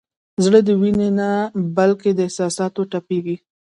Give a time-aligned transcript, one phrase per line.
[0.43, 1.29] زړه د وینې نه
[1.77, 3.35] بلکې احساساتو تپېږي.